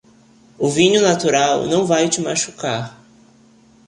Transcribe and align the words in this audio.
O 0.57 0.67
vinho 0.67 0.99
natural 0.99 1.67
não 1.67 1.85
vai 1.85 2.09
te 2.09 2.21
machucar. 2.21 2.99